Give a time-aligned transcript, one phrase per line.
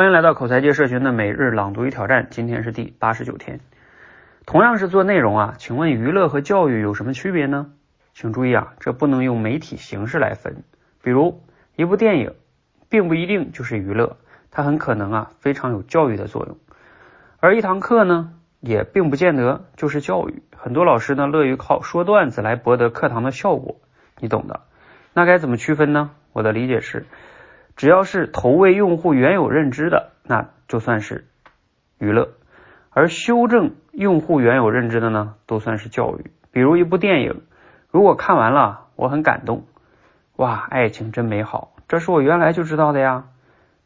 [0.00, 3.60] 欢迎来到口才界社群的每日朗读与挑战，今天是第八十九天。
[4.46, 7.66] 同样是做内容啊，请问娱乐和教育有什么区别呢？
[8.14, 10.64] 请注意啊，这不能用媒体形式来分。
[11.02, 11.42] 比如
[11.76, 12.32] 一部电影，
[12.88, 14.16] 并不一定就是娱乐，
[14.50, 16.56] 它很可能啊非常有教育的作用。
[17.38, 20.42] 而一堂课呢，也并不见得就是教育。
[20.56, 23.76] 很多老师呢乐于靠说段子来博得课堂的效果，
[24.18, 24.60] 你懂的。
[25.12, 26.12] 那该怎么区分呢？
[26.32, 27.04] 我的理解是。
[27.80, 31.24] 只要是投喂用户原有认知的，那就算是
[31.96, 32.28] 娱乐；
[32.90, 36.30] 而修正用户原有认知的呢，都算是教育。
[36.52, 37.40] 比如一部电影，
[37.90, 39.64] 如果看完了我很感动，
[40.36, 43.24] 哇，爱情真美好，这是我原来就知道的呀。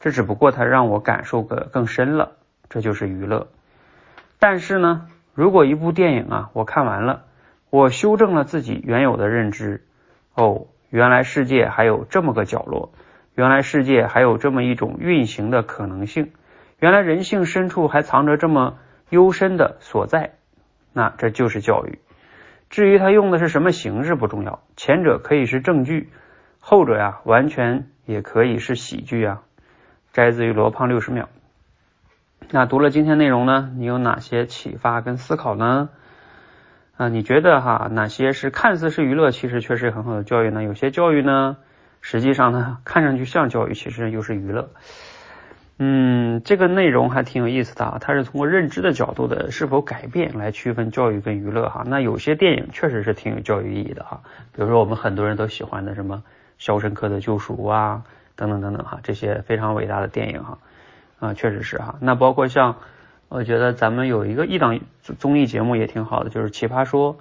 [0.00, 2.32] 这只不过它让我感受个更深了，
[2.68, 3.46] 这就是娱乐。
[4.40, 7.22] 但是呢，如果一部电影啊，我看完了，
[7.70, 9.84] 我修正了自己原有的认知，
[10.34, 12.90] 哦，原来世界还有这么个角落。
[13.36, 16.32] 原来世界还有这么一种运行的可能性，
[16.80, 18.78] 原来人性深处还藏着这么
[19.10, 20.32] 幽深的所在，
[20.94, 21.98] 那这就是教育。
[22.70, 26.10] 至于他用的是什么形式不重要，前者可以是正剧，
[26.60, 29.42] 后者呀完全也可以是喜剧啊。
[30.14, 31.28] 摘自于罗胖六十秒。
[32.50, 35.90] 那读了今天内容呢，你有哪些启发跟思考呢？
[36.96, 40.62] 啊，你觉得哈哪些是看似是娱乐，其实却是很好的教育呢？
[40.62, 41.58] 有些教育呢？
[42.08, 44.68] 实际上呢，看上去像教育，其实又是娱乐。
[45.78, 51.82] 嗯，这个内容还挺有意思的啊，它是通过认知的角度的是否改变来区分教育跟娱乐哈。
[51.84, 54.20] 那有些电影确实是挺有教育意义的哈，
[54.52, 56.18] 比如说我们很多人都喜欢的什么
[56.58, 58.04] 《肖申克的救赎》啊，
[58.36, 60.58] 等等等等哈，这些非常伟大的电影哈
[61.18, 61.96] 啊，确实是哈。
[62.00, 62.76] 那包括像
[63.28, 64.78] 我觉得咱们有一个一档
[65.18, 67.14] 综艺节目也挺好的，就是《奇葩说》，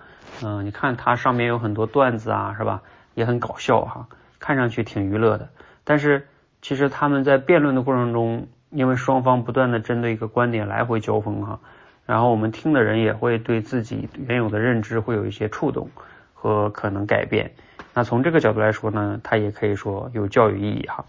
[0.43, 2.83] 嗯，你看它上面有很多段子啊，是吧？
[3.15, 4.05] 也很搞笑哈。
[4.45, 5.49] 看上去挺娱乐的，
[5.83, 6.27] 但是
[6.61, 11.59] 其实他们在辩论的过程中，因为双方不断的针对一个观点来回交锋哈，
[12.05, 15.89] 然后我们听的人也会对自己原有的认知会有一些触动
[16.35, 17.53] 和可能改变。
[17.95, 21.05] 那从这个角度来说呢，它也可以说有教育意义哈。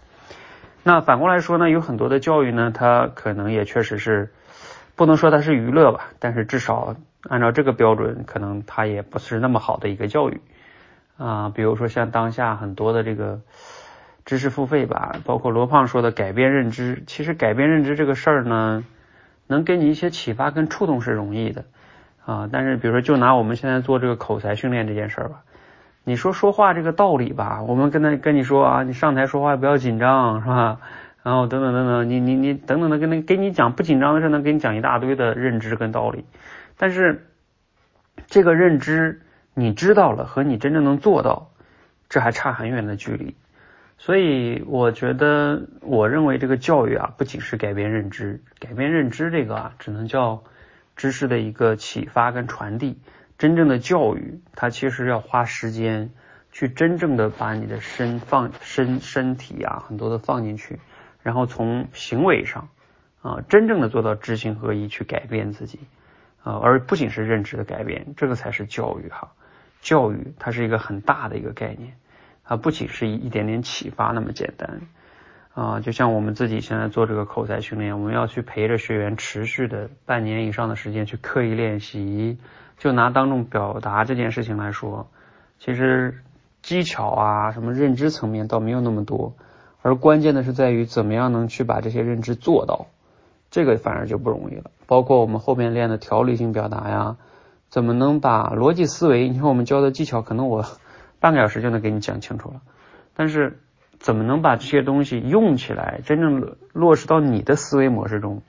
[0.81, 4.33] 那反过来说呢，有很多的教育呢，它可能也确实是
[4.95, 6.95] 不能说它是娱乐吧，但是至少
[7.29, 10.41] 按照这个标准，可能它也不是那么好的一个教育。
[11.17, 13.41] 啊，比如说像当下很多的这个
[14.23, 18.83] 知识付费吧，包括罗胖说的改变认知，其实改变认知这个事儿呢，
[19.47, 21.65] 能给你一些启发跟触动是容易的
[22.23, 22.47] 啊。
[22.51, 25.41] 但是比如说就拿我们现在做这个口才训练这件事儿吧，
[26.03, 30.79] 你说说话这个道理吧，我们跟他跟你说啊，你上台说话不要紧张是吧？
[31.23, 36.25] 然后等等等等，你你你等等的跟那给你讲不紧张的事，能给你讲一大堆的认知跟道理，
[36.77, 37.27] 但是
[38.27, 39.21] 这个认知。
[39.59, 41.49] 你知道了和你真正能做到，
[42.09, 43.35] 这还差很远的距离。
[43.97, 50.43] 所以我觉得，我认为这个教育啊，不仅是改变认知，改变认知这个啊，只能叫
[50.95, 52.99] 知识的一个启发跟传递。
[53.39, 56.11] 真正的教育，它其实要花时间
[56.51, 60.77] 去真正的把你的身放身身体啊，很多的放进去，
[61.23, 62.69] 然后从行为上
[63.23, 65.79] 啊，真正的做到知行合一，去改变自己
[66.43, 69.31] 啊，而不仅是认知的改变，这个才是教育哈。
[69.87, 71.93] 教育它是一个很大的一个概念，
[72.43, 74.81] 它，不仅是一一点点启发那么简单
[75.53, 82.37] 啊，就像我们自己现在做这个口才训练，我们要去陪着学员持续的半年以上的时间去刻意练习。
[82.77, 85.07] 就拿当众表达这件事情来说，
[85.57, 86.21] 其实
[86.61, 89.35] 技巧啊，什么认知层面倒没有那么多，
[89.81, 92.87] 而关键的是在于怎么样能去把这些认知做到，
[93.51, 94.69] 这个反而就不容易了。
[94.85, 97.15] 包括我们后面练的条理性表达呀。
[97.69, 99.29] 怎么能把逻辑思维？
[99.29, 100.65] 你看我们教的技巧，可能我
[101.19, 102.61] 半个小时就能给你讲清楚了。
[103.13, 103.59] 但是
[103.99, 108.41] 怎么能把这些东西用起来，真正落实到你的思维模式中？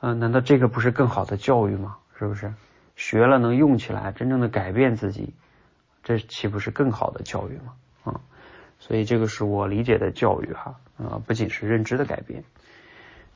[0.00, 1.96] 嗯，难道这个不是更好的教育吗？
[2.18, 2.52] 是不是？
[2.96, 5.32] 学了能用起来，真正的改变自己，
[6.02, 7.72] 这岂不是更好的教育吗？
[8.02, 8.20] 啊，
[8.78, 12.44] 所以这个是我理解的教育哈啊，不仅是认知的改变。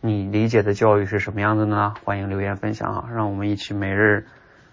[0.00, 1.94] 你理解的教育是什么样子呢？
[2.04, 4.26] 欢迎留言分享啊，让我们一起每日。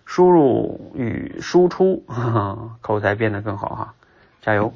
[0.10, 2.04] 输入与输出，
[2.82, 3.94] 口才变得更好哈，
[4.42, 4.74] 加油！